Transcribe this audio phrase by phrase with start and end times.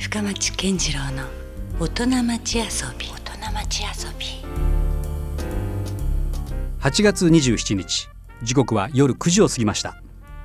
[0.00, 1.24] 深町健次郎の
[1.78, 2.64] 大人町遊
[2.98, 3.06] び。
[3.06, 4.26] 大人町遊び。
[6.80, 8.08] 8月27日。
[8.42, 10.00] 時刻は夜9時を過ぎました。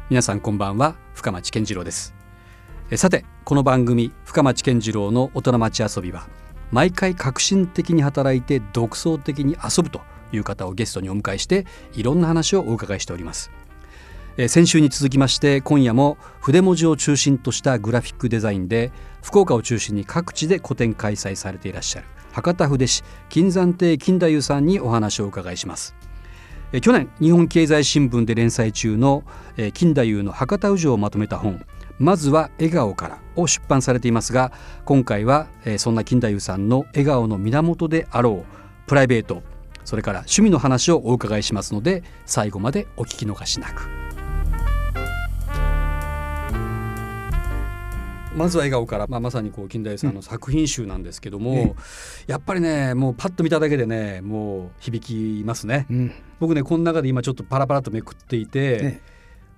[0.09, 0.97] 皆さんこんばんは。
[1.13, 2.13] 深町健次郎です。
[2.91, 6.27] えさてこの番組深町健次郎の大人町遊びは
[6.73, 10.01] 毎回革新的に働いて独創的に遊ぶと
[10.33, 13.51] いう方をゲストにお迎えしていろんな話をお伺いしております
[14.37, 18.91] え先週に続きまして今夜も筆文字を中心としたグラフィックデザインで
[19.23, 25.95] 福岡を中心に各地で個展開催されていらっしゃる博多筆師金山亭金太夫さんにお話をお伺いします
[26.73, 29.23] え去年日本経済新聞で連載中の
[29.55, 31.65] え金太夫の博多宇治をまとめた本
[31.97, 34.51] まずは笑顔からを出版されていますが
[34.83, 39.43] 今回はえそんな金太夫さんの笑顔の源であろうプライベート
[39.85, 44.04] それから趣味の話をお伺いしますので最後までお聞き逃しなく。
[48.35, 51.75] まずは笑顔から、まあ、まさにこう金田さんの作品集なんですけども、うん、
[52.27, 59.01] やっぱりねもうパッと見ただけでねもう響きますね、うん、僕ねこの中で今ちょっとパラパラとめくっていて、ね、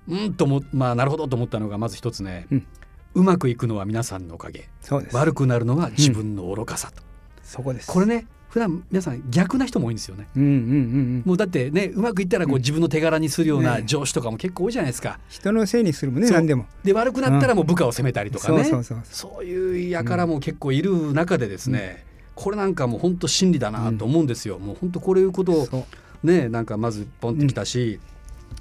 [0.08, 2.68] うんともまあなるほどと思ったのがまず一つね、うん、
[3.16, 4.70] うまくいくのは皆さんのおかげ。
[5.12, 7.02] 悪くなるのは自分の愚かさと、
[7.42, 7.92] そこです。
[7.92, 10.28] これね普段皆さん逆な人も多いんですよね。
[10.36, 15.20] うんうんうん、もうだってねうまくいったらこう自分の手柄にするような上司とかも結構多いじゃないですか。
[15.28, 16.66] 人のせいにするもんね何でも。
[16.84, 18.64] で悪くなったらもう部下を責めたりとかね、
[19.04, 24.56] そういう輩も結構いる中でですね、うん、これなんかもう本当真理だなと思うんですよ。
[24.58, 25.86] うん、もう本当これいうことを
[26.24, 28.00] ねなんかまずポンってきたし、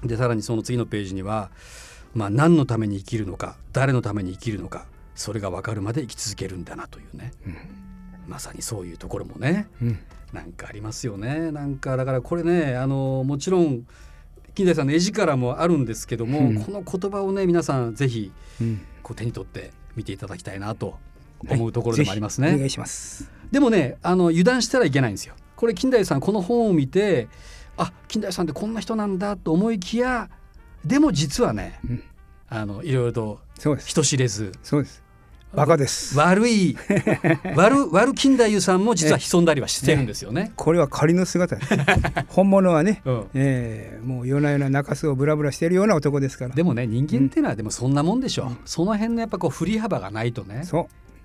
[0.03, 1.51] うん、でさらにその次のページには、
[2.15, 7.33] まあ、何のために生きるのか誰のために生きるのかそれが分かるまで生き続けるんだなというね。
[8.27, 9.99] まさにそういうところもね、うん、
[10.33, 11.51] なんかありますよね。
[11.51, 13.87] なんかだからこれねあのもちろん
[14.55, 18.33] 金田さんの絵力もあるんですけども、うん、この言葉をね皆さんぜひ、
[19.03, 20.99] こう手に取って見ていただきたいなと
[21.47, 22.49] 思うところでもありますね。
[22.49, 23.31] はい、お願いします。
[23.51, 25.35] でもねあの油断したらいけないんですよ。
[25.57, 27.29] これ金田さんこの本を見て
[27.77, 30.31] あ金田さんってこんな人なんだと思いきや
[30.85, 32.03] でも実はね、うん、
[32.49, 33.41] あのいろいろと
[33.79, 35.03] 人知れずそうです
[35.57, 36.19] バカです。
[36.19, 36.77] 悪い
[37.57, 40.43] 悪悪金太夫さんも実は潜んだりはしてるんですよね。
[40.43, 41.57] ねこれは仮の姿。
[42.29, 46.55] 本物はね、うん、えー、もう夜な夜な中洲をブラブラしているような男ですから。
[46.55, 48.45] でもね人間っていうのはでもそんなもんでしょ。
[48.45, 50.63] う、うん、その辺のやっぱこう振り幅がないとね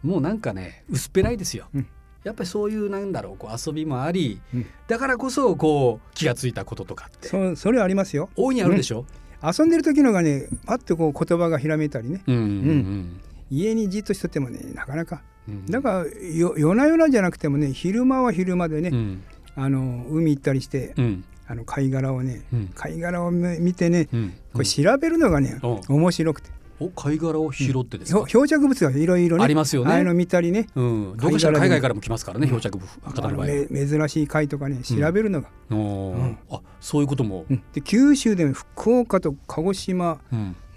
[0.02, 1.66] もうなんかね薄っぺらいですよ。
[1.76, 1.88] うん。
[2.24, 7.28] やっぱりそういうなんだろうこう遊びもあり、うん、だからこそこう気が付いたこととかって。
[7.28, 8.30] そそれありますよ。
[8.38, 9.06] 大いにあるでしょ、
[9.44, 19.24] うん、遊んでる時のがねパッとこう言葉がひらめいたりね、うん、うん、家にじっとしとってもねなかなか、うん、だから夜な夜なじゃなくてもね昼間は昼間でね、うん、
[19.56, 22.44] あの海行ったりして、うん、あの貝殻をね、
[22.76, 24.08] 貝殻を見てね、
[24.54, 26.50] これ調べるのがね、面白くて。
[26.82, 29.44] お貝殻を拾ってですか、漂着物がいろいろね。
[29.44, 29.92] ありますよね。
[29.92, 40.20] ああいうの見たりね、うん、どうか海外からも来ますからね、漂着物博多の場合珍しい貝とかね調べるのが、うん、あそういうことも、で九州でも福岡と鹿児島、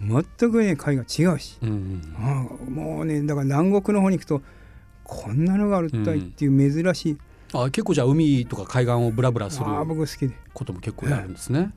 [0.00, 4.42] 全くね貝が違うし、うんうんあもうねだから南国の方に行くと
[5.04, 10.34] こんなのがあるったいっていう珍しい、うん、あ結構じゃあ海とか海岸をブラブラするあ僕好きで。
[10.54, 11.72] ことも結構やるんですね、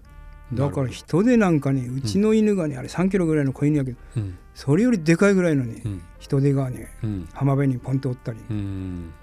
[0.53, 8.39] だから人でなんかねうちの犬がね、あれ3キロぐらいの子犬やけど、うん、それよりでかいぐらいのね、うん、人手がね、うん、浜辺にポンとおったり、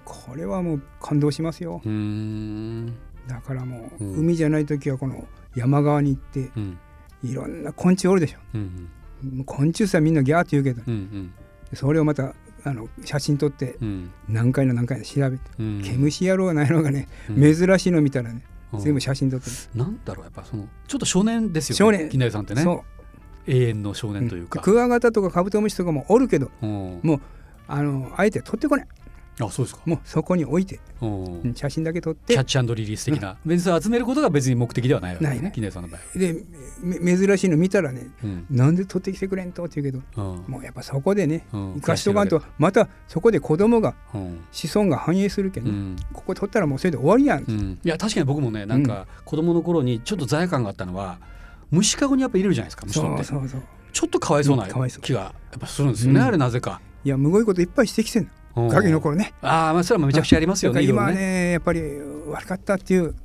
[0.03, 1.81] これはもう感動しますよ。
[3.27, 6.51] だからもう、海じゃない時はこの山側に行って、
[7.23, 8.89] いろんな昆虫おるでしょ、うん
[9.23, 11.33] うん、昆虫さみんなギャーって言うけど、うんうん、
[11.73, 13.77] それをまたあの写真撮って
[14.27, 18.43] 何回の何回の調べて、うん、毛虫やろうないのがね、珍しいの見たらね
[18.79, 22.09] 全部写真撮ってなんだろうやっぱそのちょっと少年ですよね少年。
[22.09, 22.65] 木さんってね。
[23.47, 27.19] 永遠の少年というか、クワガタとかカブトムシとかもおるけど、もう
[27.67, 28.87] あのあえて撮ってこない
[29.39, 29.81] あそうですか。
[29.85, 30.79] もうそこに置いて
[31.55, 32.33] 写真だけ撮って。
[32.33, 35.71] キャッチリリース的な、うん、別に集めることが別に目的ではないわけですね。
[35.71, 36.35] さんの場合で
[37.17, 39.65] 珍しいの見たらね、うん、なんで撮ってきてくれんと？
[39.65, 43.95] って言うけど、うん、もうやっぱそこでね、生かしとかんとまたそこで子供が、
[44.51, 51.19] 子孫が繁栄するけど、ねここ撮ったらもうそれで終わりやん、いや確かに僕もねなんか子供の頃にちょっと罪悪感があったのは
[51.71, 53.23] 虫かごにやっぱ入れるじゃないですか虫って。
[53.23, 53.61] そうそう
[53.91, 56.81] ちょっとかわいそうな気がやっぱするんですよね、あれなぜか。
[57.03, 59.33] いやむごいこといっぱい指摘してんのガキの頃ね。
[59.41, 61.81] ああまあそれはめちゃくちゃありますよね今ねやっぱり
[62.27, 63.15] 悪かったっていう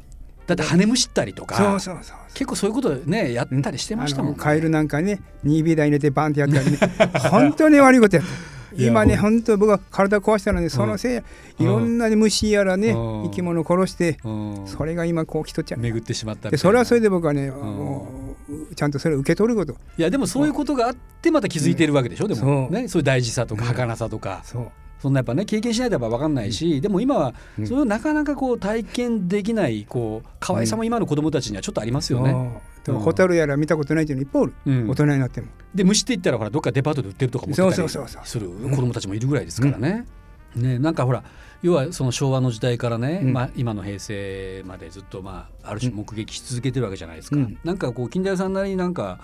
[0.46, 6.78] だって羽むしったりとかそうそうそう結構そういうことねやったりしてましたもん、ね、カエルなんかね 2B 台入れてバンってやったりね。
[7.30, 8.50] 本当に悪いことやった。
[8.76, 11.24] 今ね本当僕は体壊したのでそのせ
[11.58, 14.18] い、いろんな虫やらね、生き物殺して、
[14.66, 15.80] それが今こう来とっちゃう。
[15.80, 18.36] 巡ってしまったでそれはそれで僕はね、も
[18.70, 19.76] うちゃんとそれを受け取ること。
[19.98, 32.60] いやでもそういうことがあってまた気づいているわけでしょ、でもねそういう大事さとか儚さとか、そうそんなやっぱね経験しないとやっぱ分かんないし、うん、でも今はそれをなかなかこう体験できないこう可愛さも今の子供たちにはちょっとありますよね。
[32.86, 35.48] うん、ホタルやら見たことないっていうのいっぱいおる、うん、大人になっても。
[35.74, 37.88] で虫って言ったらほらどっかデパートで売ってるとかもってたり
[38.24, 40.06] する子供たちもいるぐらいですからね。
[40.54, 41.24] ねなんかほら
[41.62, 47.36] 要はその昭和の時代からね、まあ、今の平成までずっと、まあ、ある種目撃し続けてるわけじゃないですか。
[47.64, 49.20] なんかこう近代さんなりになんか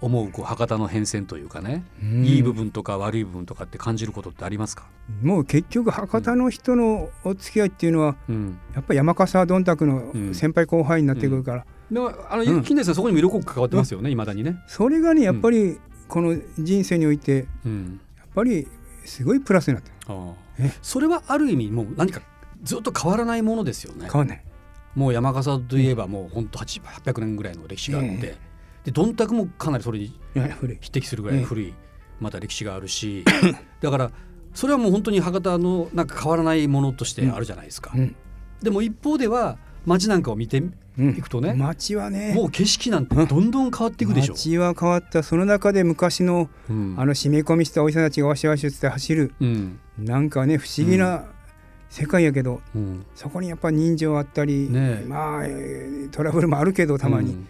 [0.00, 4.86] 思うこう博多の変遷というかね、うん、いい部分とか悪い部分とかって感じることってありますか？
[5.22, 14.58] もう結局博多の人のお付き合いっていうのは、うん、やっぱり山笠どんたくの先輩後輩になってくるから、うん、あの金田さんそこにも色濃く関わってますよねいま、だにね。
[14.68, 15.78] それがねやっぱり
[16.08, 18.68] この人生において、やっぱり
[19.04, 19.96] すごいプラスになってる
[20.82, 22.20] それはある意味もう何か
[22.62, 24.08] ずっと変わらないものですよね。
[24.10, 24.44] 変わらない。
[24.94, 28.54] もう山笠といえばもう本当800年ぐらいの歴史があって、えー
[28.84, 30.12] でどんたくもかなりそれに
[30.80, 31.74] 匹敵するぐらい古い
[32.20, 33.24] また歴史があるし。
[33.80, 34.10] だから
[34.52, 37.92] それはもう本当に博多のなんか変わらないものとしてあるじゃないですか。
[37.94, 38.14] うん、
[38.62, 40.62] でも一方では街なんかを見て
[40.98, 42.34] いくとね、うん、街はね。
[42.34, 45.22] もう景色なんてどんどん変わっていくでしょ、う街は変わった。
[45.22, 51.24] その中で昔の、うん、あの締め込みしたおじさんたちがわしわしって走る、うん、なんかね不思議な
[51.90, 52.60] 世界やけど、
[53.14, 55.42] そこにやっぱ人情あったり、ね、まあ
[56.12, 57.44] トラブルもあるけどたまに。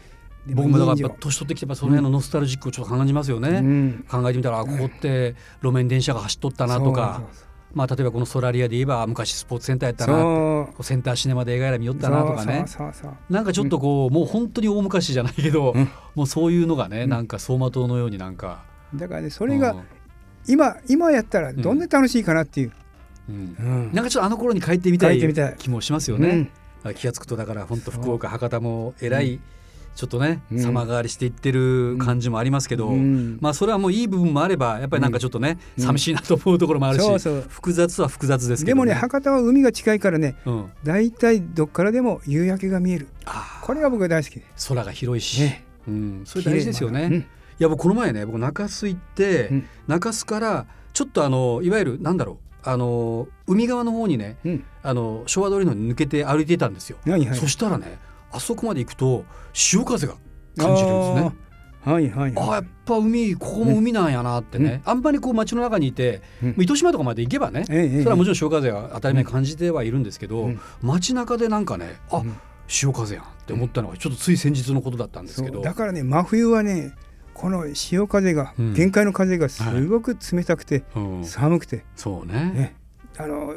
[0.47, 7.23] 僕もだからやっぱ年取ってきてその辺のノスタルジックをちょっと感じますよね、うん、考えてみたらここって路面電車が走っとったなとか。
[7.75, 12.65] まあ、例えばこのソラリアで言えば昔スポーツセンターやったなセンターシネマで映画やら見よったなとかね。
[13.29, 18.63] なんかちょっとこう、うん、もう本当に大昔じゃないけど、うん、もうそういうのがね、うん、なんか走馬灯のようになんか。
[18.95, 19.75] だからねそれが
[20.47, 22.73] 今今やったらどんな楽しいかなっていう、
[23.29, 23.91] うん。
[23.93, 25.19] なんかちょっとあの頃に帰ってみたい
[25.59, 26.51] 気もしますよね、
[26.95, 29.41] 気が付くとだから本当福岡博多もえらい、
[29.95, 37.45] ちょっとね、うん、様変わりしていってる感じもありますけど、うん、まあそれはもういい部分もあればやっぱりなんかちょっとね、うん、寂しいなと思うところもあるし、そうそう。
[37.49, 40.37] 複雑は複雑ですけど、ね、でもね博多は海が近いからね
[40.83, 43.09] 大体、どっからでも夕焼けが見える。
[43.63, 47.29] これが僕は大好き空が広いし、ね、うん、それ大事ですよね。
[47.61, 54.39] いや僕この前ね僕中洲行って、中洲からちょっとあのいわゆるなんだろうあの海側の方にね、
[54.83, 56.97] あの昭和通りの抜けて歩いていたんですよ。
[57.07, 57.99] はいはい、そしたらね
[58.35, 60.15] あそこまで行くと潮風が
[60.59, 61.33] 感じるんですね。
[61.83, 72.23] はいはい、はい、あやっぱ海ここも海なんやなってね、うん、あんまりこう街の中にいて、うん、糸島とかまで行けばね、それはもちろん潮風が当たり前感じてはいるんですけど、うん、街中でなんかねあ、
[72.69, 75.61] 潮風やんって思ったのがちょっとつい先日のことだったんですけど。
[75.61, 76.93] だからね真冬はね
[77.35, 80.85] この潮風が、限界の風がすごく冷たくて、
[81.25, 82.77] 寒くて、そうね、ね、
[83.19, 83.53] あの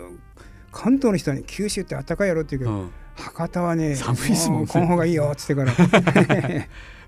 [0.71, 2.89] 関東の人は、ね、九州って暖かいやろって言うけど、
[3.37, 5.71] 博多はね寒いですもん、ね、この方がいいよっつってから。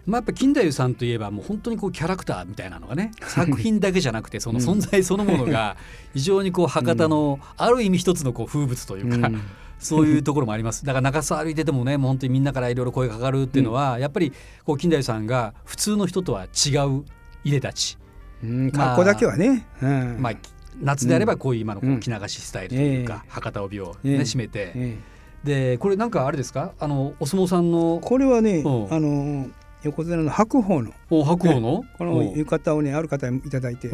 [0.05, 5.75] まあやっぱ金太夫さんといえばもう本当にこうキャラクターみたいなのがね作品だけじゃなくてその存在そのものが
[6.13, 9.29] 非常にこう博多のある意味一つのこう風物というか、
[9.77, 10.85] そういうところもあります。
[10.85, 14.31] だから中洲歩いててもねもう本当にみんなからいろいろ声がかかるっていうのは、やっぱり
[14.63, 17.03] こう金太夫さんが普通の人とは違う
[17.43, 17.97] 入れ立ち、
[18.43, 20.33] うん、格好だけはね、うん、まあ
[20.81, 24.97] 夏であればこういう今のこう着流しスタイルというか、博多帯をね、締めて。
[25.43, 26.73] でこれなんかあれですか？
[26.79, 29.47] あのお相撲さんのこれはねあの
[29.83, 33.93] 横綱の白鵬のお白鵬の、この浴衣をねある方にいただいて、ね、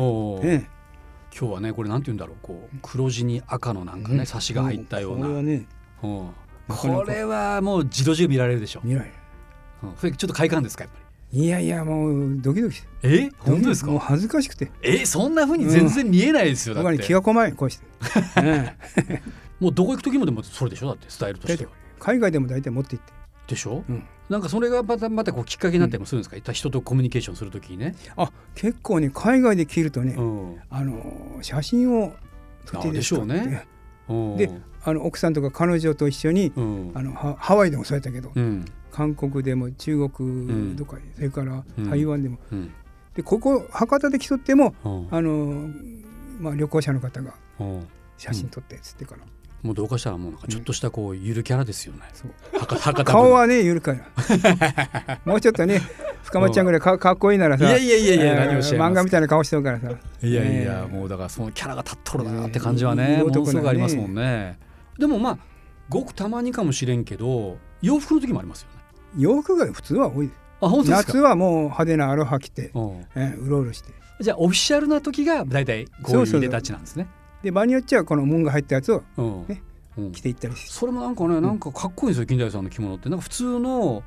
[1.38, 5.68] 今日はねこれなんて言うんだろうこう黒地に赤のなんかね、差しが入ったような、これはね
[6.02, 6.34] こ
[7.08, 8.82] れはもうじろじろ見られるでしょ。
[8.84, 9.14] 見られる、
[10.16, 11.06] ちょっと快感ですかやっぱり？
[11.46, 12.82] いやいやもうドキドキ。
[13.04, 13.30] え？
[13.38, 13.92] 本当ですか？
[13.92, 14.72] もう恥ずかしくて。
[14.82, 17.86] えそんなふうに全然見えないですよ、うん、だって気がこまいこうして、
[19.60, 20.88] もうどこ行く時もでもそれでしょ？
[20.88, 21.66] だってスタイルとして。
[21.66, 23.14] は海外でも大体持って行って。
[23.48, 26.20] でしょ、うん、なんかそれがまたまたこうきっかけになったりもする。
[26.20, 27.96] んですか、うん、人とコミュニケーションするときにね。
[28.18, 32.14] あ結構ね海外で着るとね、うん、あの写真を
[32.66, 33.68] 撮ってでしょうね。
[34.38, 34.50] で
[34.84, 38.32] あの奥さんとか彼女と一緒に、あのハワイでもそうやったけど、
[38.92, 42.38] 韓国でも中国とか、それから台湾でも、
[43.16, 44.76] でここ博多で来とっても、
[45.10, 45.70] あの
[46.40, 47.34] まあ、旅行者の方が
[48.18, 49.22] 写真撮ってっつってから。
[49.66, 52.02] もうどうかしたらもうなんかちょっとしたこうゆるキャラですよね。
[53.04, 54.06] 顔はねゆるかや。
[55.26, 55.82] もうちょっとね
[56.24, 57.66] 深町ちゃんぐらいかかっこいいならさ。
[57.68, 59.90] いやいやいやいや、何をし漫画みたいな顔してるからさ。
[60.22, 64.60] いやいや、もうだからそのキャラが立っとるなって感じはね、ものすごくありますもんね。
[65.00, 65.38] でもまあ
[65.90, 68.78] ごくたまにかもしれんけど洋服の時もありますよね。
[69.18, 70.30] 洋服が普通は多い。
[70.62, 71.14] あ本当ですか？
[71.14, 72.72] 夏はもう派手なアロハ着て、
[73.16, 73.90] えうろうろして。
[74.22, 77.08] じゃあオフィシャルな時が大体こういう入れたちなんですね。
[77.46, 79.04] で場によっちゃこの門が入ったやつを
[79.48, 79.62] ね、
[79.98, 83.10] うん、着ていったりそれもなんかねなんかかっこいいんですよ金田さんの着物って。
[83.10, 84.04] なんか普通の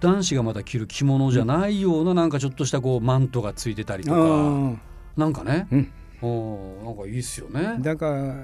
[0.00, 4.90] 男子がまた着る着物じゃないようななんかちょっとしたこうマントがついてたりとか。
[5.16, 5.92] なんかね、うん、
[6.22, 7.76] おなんかいいっすよね。
[7.80, 8.34] だから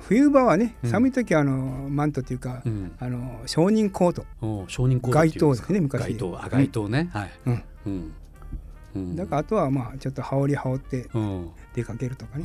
[0.00, 2.62] 冬場はね、寒い時はあのマントっていうか、
[2.98, 4.24] あの承認コート。
[4.68, 6.00] 承認コート街灯ですね昔。
[6.00, 8.12] 街灯あ街灯ね、はい、うん
[9.14, 11.08] だからあとはまあちょっと羽織羽織って
[11.74, 12.44] 出かけるとかね、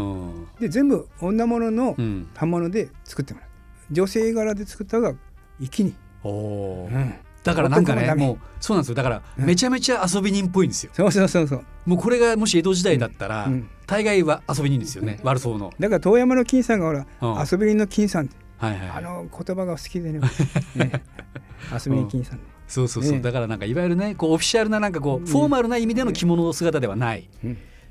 [0.59, 1.95] で全部女物の
[2.35, 3.49] 反物で作ってもらう。
[3.91, 5.13] 女性柄で作った方が
[5.59, 5.93] 一気に。
[6.23, 7.13] お、うん。
[7.43, 8.95] だからなんかねもうそうなんですよ。
[8.95, 11.65] だからめちゃめちゃ遊び人っぽいんですよ、そうそうそうそう。
[11.85, 13.49] もうこれがもし江戸時代だったら、
[13.87, 15.73] 大概は遊び人ですよね、悪そうの。
[15.79, 17.05] だから遠山の金さんがほら、
[17.51, 20.19] 遊び人の金さんって、はいはい、あの言葉が好きでね。
[20.75, 20.91] ね。
[21.73, 22.39] 遊び人金さん、
[22.71, 27.29] そうそうそう、だからなんかいわゆるねこうオフィシャルななんかこう、フォーマルな意味での着物姿ではない、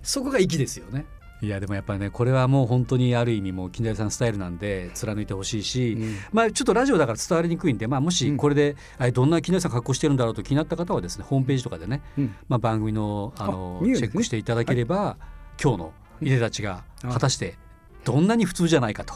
[0.02, 1.04] そこが粋ですよね。
[1.42, 15.16] いやでもやっぱりねこれはもう本当にある意味もう金田さんスタイルなんで貫いてほしいし、うん、まあちょっとラジオだから伝わりにくいんで、まあ、もしこれで、うん、どんな金田さん格好してるんだろうと気になった方はですねホームページとかでね、うん、まあ、番組のあのチェックしていただければ、は
[15.58, 17.56] い、今日のいでたちが果たして
[18.04, 19.14] どんなに普通じゃないかと。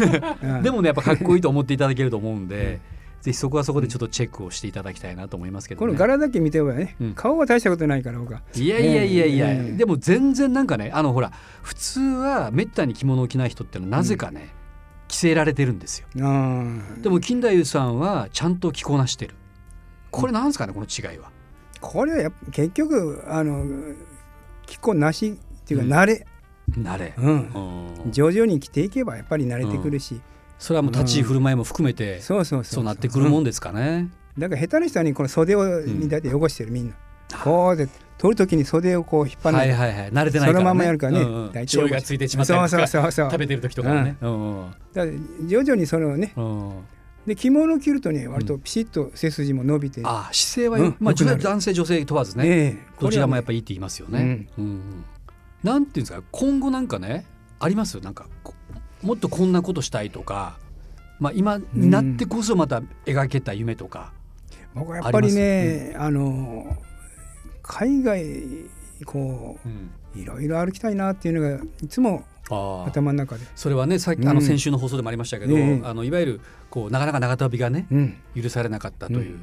[0.62, 2.80] でもねやっぱかっこいいと思っていただけると思うんで。
[3.24, 8.42] ぜひそこはそこでちょっとチェックをしていただきたいなと思いますけど、ね、この柄だけ見てばね、うん、顔は大したことないから僕は。
[8.54, 14.48] いやいやいやいや、えー、でも全然なんかねあのほら普通はめったに着物を着ない人ってのはなぜかね、うん、
[15.08, 16.06] 着せられてるんですよ。
[17.00, 19.36] でも金太夫さんはちゃんと着こなしてる。
[20.10, 21.30] これなんですかねこの違いは。
[21.80, 23.64] これはや結局あの
[24.66, 26.26] 着こなしっていうか慣れ、
[26.76, 30.20] うん、慣れ、うん、徐々に着ていけばやっぱり慣れてくるし、
[30.64, 34.08] それはもう立ち居振る舞いも含めて、そうなってくるもんですかね。
[34.38, 36.88] だから下手な人にこの袖をに大体汚してるみん。
[36.88, 36.94] な。
[37.42, 40.10] こうで取るときに袖をこう引っ張るはいはいはい。
[40.10, 42.86] 慣れてないそのままやるからね、うんうん、醤油がついてしまったりとか。
[42.86, 44.16] そうそうそう食べてる時とかね、
[44.94, 45.04] だ
[45.46, 46.72] 徐々にそれをね、うん、
[47.26, 52.68] で着物を着るとね割とピシッと背筋も伸びて、うん、あ姿勢は、うん、まあ男性女性問わずね、え。
[52.96, 55.04] ー、どちらもやっぱいいって言いますよね、うんうん、
[55.62, 57.26] なんていうんですか今後なんかね
[57.60, 57.94] あります？
[57.96, 58.26] よなんか
[59.04, 60.56] もっとこんなことしたいとか
[61.20, 64.12] まあ、今になってこそまた描けた夢とか、
[64.74, 66.76] うん、僕はやっぱりね、うん、あの
[67.62, 68.24] 海外
[69.06, 73.46] こう、うん、いろいろ歩きたいなっていうのがいつも頭の中で。
[73.54, 75.56] それはねさっき、あの先週の放送でもありましたけど、
[75.88, 77.86] あのいわゆるこうなかなか長旅がね、
[78.36, 79.38] 許されなかったという、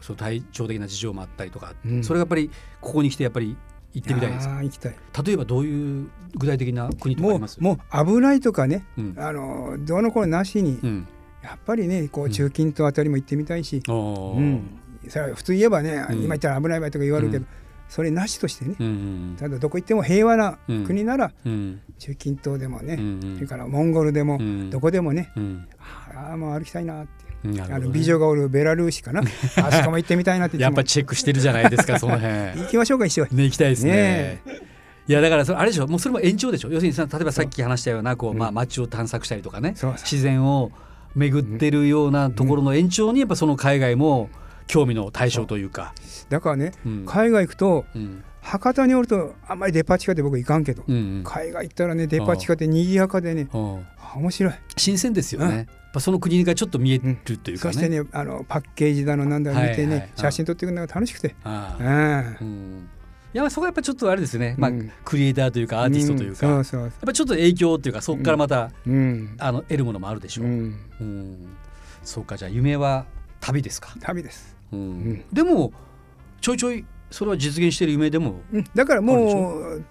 [0.00, 3.56] その体調的な事情もあったりとか、それがやっぱりここに来てやっぱり
[3.94, 4.94] 行ってみたいです行きたい。
[5.24, 7.60] 例えばどういう具体的な国とかあります？
[7.60, 11.06] もう危ないとかね、うん、あのどうのこれなしに、うん、
[11.42, 17.46] やっぱりねこう中近東あたりも行ってみたいし、うん、それは普通言えばね、今言ったら危ない場合とか言われるけど、
[17.88, 18.90] それなしとしてね、うんう
[19.34, 24.38] ん、ただどこ行っても平和な国なら、うん、中近東でもね、うんうん、それからモンゴルでも、
[24.70, 25.68] どこでもね、うん、
[26.14, 27.21] ああもう歩きたいなって。
[27.44, 29.22] ね、あの美女がおるベラルーシかな。
[29.56, 32.60] あそこも行ってみたいなってやっぱチェックしてるじゃないですかその辺。
[32.62, 33.92] 行きましょうか一緒ね行きたいですね。
[33.92, 34.42] ね
[35.08, 36.68] いやだからそあれでしょもうそれも延長でしょ。
[36.68, 39.74] 要するにさ例えばさっき話したようなこう、まあ、街を探索したりとかね。
[39.76, 40.70] 自然を
[41.14, 44.30] 巡ってるようなところの延長にやっぱその海外も
[44.66, 45.94] 興味の対象というか。
[46.28, 48.24] だからね、うん、海外行くと、うん。
[48.40, 50.94] 博多におるとあんまりデパ地下で僕行かんけど、うん。
[50.94, 54.52] うん、海外行ったらねデパ地下で賑やかでね面白い。
[54.76, 61.34] 新鮮ですよね、うん、その国がちょっと見えるというか、ね、そしてねあのパッケージだのなんだろ見てね、はいはい、写真撮っていくのが楽しくて。
[61.44, 61.48] う
[62.44, 62.88] ん。
[63.34, 64.70] いやそこはやっぱちょっとあれですね、まあ、
[65.06, 70.80] クリエイターというかアーティストというか、そうそうやっぱちょっと影響というかそこからまた、うん、あの得るものもあるでしょう、うん。
[71.00, 71.56] うん、
[72.02, 73.06] そうかじゃあ夢は
[73.40, 73.94] 旅ですか？
[74.00, 75.72] 旅です、うん、でも
[76.42, 79.84] ちょいちょいそれは実現している夢でも、うん、だからもう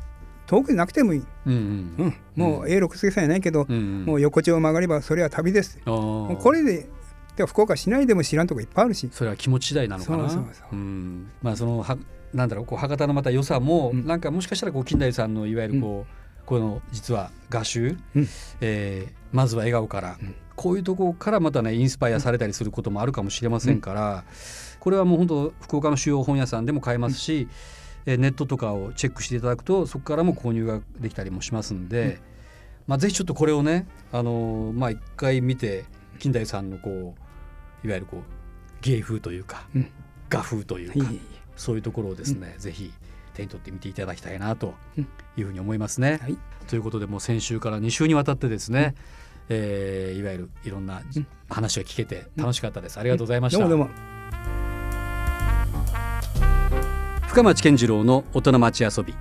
[0.48, 1.96] 遠くになくてもいい、うんうん。
[1.98, 6.88] うん、もう A6 星さんやないけど、うんうん、もう横丁を曲がればそれは旅ですこれで
[7.36, 9.10] で福岡市内でも知らんとこいっぱいあるし。
[9.12, 10.30] それは気持ち次第なのかな。
[10.30, 10.76] そうそうそう、う。
[10.76, 11.98] ん、まあそのは
[12.34, 16.06] なんだろうこう博多のまた良さも、うん、なんかもしかしたらこう金田さんのいわゆるこう、うん、
[16.46, 18.28] この実は画集、うん、
[18.62, 24.24] えー、まずは笑顔から、うん、こういうところからまたねインスパイアされたりすることもあるかもしれませんから、
[24.80, 27.48] これはもう本当福岡の主要本屋さんでも買えますし、
[28.06, 32.20] うん、ネットとかをチェックしていただくとそこからも購入ができたりもしますんで、うん、
[32.88, 35.86] まあ、ぜひちょっとこれをねあのまあ、一回見て
[36.20, 37.16] 金田さんのこ
[37.84, 38.22] ういわゆるこう
[38.82, 39.92] 芸風というか、うん、
[40.30, 41.10] 画風というか、
[41.56, 42.92] そういうところをですね、ぜひ
[43.34, 44.74] 手に取ってみていただきたいなと
[45.38, 46.20] いうふうに思いますね。
[46.22, 48.96] はい、ということでもう先週から2週にわたってですね、
[49.50, 51.02] えー、いわゆるいろんな
[51.50, 53.00] 話を聞けて楽しかったです。
[53.00, 54.21] ありがとうございました。
[57.32, 59.16] 深町健次郎の大人町遊び。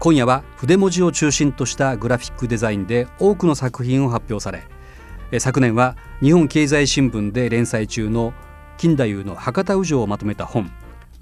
[0.00, 8.34] 今夜は筆文字を中心としたグラフィックデザインで多くの作品を発表され昨年は日本経済新聞で連載中の
[8.76, 10.70] 金太夫の博多宇城をまとめた本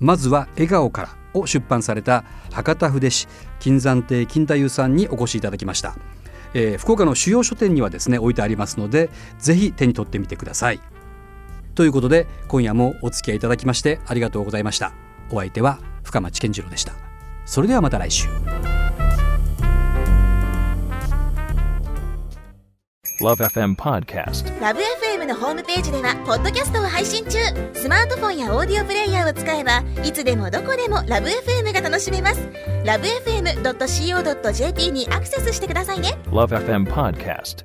[0.00, 3.28] まずは笑顔からを出版された博多筆師
[3.61, 5.95] 金山亭金太夫さんにお越しいただきました、
[6.54, 10.80] えー、福岡の主要書店にはですね置いてありますのでぜひ手に取ってみてください。
[11.76, 14.92] ということで今夜もお付き合いいただきましてありがとうございました。
[15.30, 16.93] お相手は深町健次郎でした。
[17.45, 18.29] それではまた来週。
[23.21, 27.39] LoveFM Podcast LoveFM のホームページではポッドキャストを配信中。
[27.73, 32.41] スマートフォンやオーディオプレイヤーを使えばいつでもどこでも LoveFM が楽しめます。
[32.85, 36.19] LoveFM.co.jp にアクセスしてくださいね。
[36.27, 37.65] LoveFM Podcast